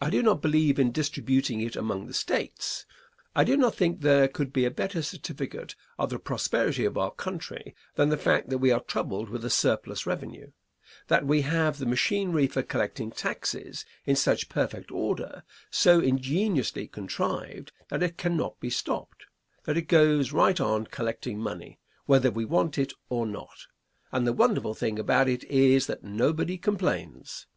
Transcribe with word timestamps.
I 0.00 0.10
do 0.10 0.20
not 0.20 0.42
believe 0.42 0.80
in 0.80 0.90
distributing 0.90 1.60
it 1.60 1.76
among 1.76 2.08
the 2.08 2.12
States. 2.12 2.86
I 3.36 3.44
do 3.44 3.56
not 3.56 3.76
think 3.76 4.00
there 4.00 4.26
could 4.26 4.52
be 4.52 4.64
a 4.64 4.70
better 4.72 5.00
certificate 5.00 5.76
of 5.96 6.10
the 6.10 6.18
prosperity 6.18 6.84
of 6.84 6.98
our 6.98 7.12
country 7.12 7.76
than 7.94 8.08
the 8.08 8.16
fact 8.16 8.48
that 8.50 8.58
we 8.58 8.72
are 8.72 8.80
troubled 8.80 9.28
with 9.28 9.44
a 9.44 9.48
surplus 9.48 10.06
revenue; 10.06 10.50
that 11.06 11.24
we 11.24 11.42
have 11.42 11.78
the 11.78 11.86
machinery 11.86 12.48
for 12.48 12.64
collecting 12.64 13.12
taxes 13.12 13.84
in 14.06 14.16
such 14.16 14.48
perfect 14.48 14.90
order, 14.90 15.44
so 15.70 16.00
ingeniously 16.00 16.88
contrived, 16.88 17.70
that 17.90 18.02
it 18.02 18.18
cannot 18.18 18.58
be 18.58 18.70
stopped; 18.70 19.26
that 19.66 19.76
it 19.76 19.82
goes 19.86 20.32
right 20.32 20.60
on 20.60 20.84
collecting 20.86 21.38
money, 21.38 21.78
whether 22.06 22.32
we 22.32 22.44
want 22.44 22.76
it 22.76 22.92
or 23.08 23.24
not; 23.24 23.66
and 24.10 24.26
the 24.26 24.32
wonderful 24.32 24.74
thing 24.74 24.98
about 24.98 25.28
it 25.28 25.44
is 25.44 25.86
that 25.86 26.02
nobody 26.02 26.58
complains. 26.58 27.46